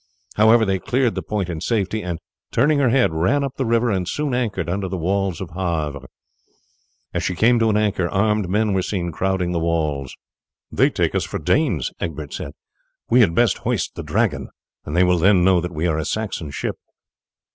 However, 0.33 0.65
they 0.65 0.79
cleared 0.79 1.13
the 1.13 1.21
point 1.21 1.47
in 1.47 1.61
safety, 1.61 2.01
and, 2.01 2.17
turning 2.51 2.79
her 2.79 2.89
head, 2.89 3.13
ran 3.13 3.43
up 3.43 3.53
the 3.57 3.67
river 3.67 3.91
and 3.91 4.07
soon 4.09 4.33
anchored 4.33 4.67
under 4.67 4.89
the 4.89 4.97
walls 4.97 5.39
of 5.39 5.51
Havre. 5.51 6.07
As 7.13 7.21
she 7.21 7.35
came 7.35 7.59
to 7.59 7.69
an 7.69 7.77
anchor 7.77 8.09
armed 8.09 8.49
men 8.49 8.73
were 8.73 8.81
seen 8.81 9.11
crowding 9.11 9.51
the 9.51 9.59
walls. 9.59 10.15
"They 10.71 10.89
take 10.89 11.13
us 11.13 11.23
for 11.23 11.37
Danes," 11.37 11.91
Egbert 11.99 12.33
said. 12.33 12.53
"We 13.11 13.19
had 13.21 13.35
best 13.35 13.59
hoist 13.59 13.93
the 13.93 14.01
Dragon, 14.01 14.49
and 14.85 14.97
they 14.97 15.03
will 15.03 15.19
then 15.19 15.43
know 15.43 15.61
that 15.61 15.71
we 15.71 15.85
are 15.85 15.99
a 15.99 16.05
Saxon 16.05 16.49
ship." 16.49 16.77